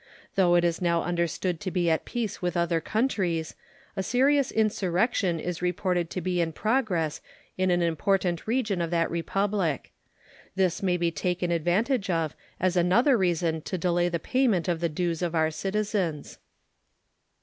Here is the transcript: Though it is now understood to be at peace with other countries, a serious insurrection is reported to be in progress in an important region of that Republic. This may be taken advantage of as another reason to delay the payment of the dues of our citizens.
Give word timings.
Though 0.33 0.55
it 0.55 0.63
is 0.63 0.81
now 0.81 1.03
understood 1.03 1.59
to 1.59 1.69
be 1.69 1.87
at 1.87 2.05
peace 2.05 2.41
with 2.41 2.57
other 2.57 2.81
countries, 2.81 3.53
a 3.95 4.01
serious 4.01 4.51
insurrection 4.51 5.39
is 5.39 5.61
reported 5.61 6.09
to 6.09 6.21
be 6.21 6.41
in 6.41 6.53
progress 6.53 7.21
in 7.55 7.69
an 7.69 7.83
important 7.83 8.47
region 8.47 8.81
of 8.81 8.89
that 8.89 9.11
Republic. 9.11 9.91
This 10.55 10.81
may 10.81 10.97
be 10.97 11.11
taken 11.11 11.51
advantage 11.51 12.09
of 12.09 12.35
as 12.59 12.75
another 12.75 13.15
reason 13.15 13.61
to 13.61 13.77
delay 13.77 14.09
the 14.09 14.17
payment 14.17 14.67
of 14.67 14.79
the 14.79 14.89
dues 14.89 15.21
of 15.21 15.35
our 15.35 15.51
citizens. 15.51 16.39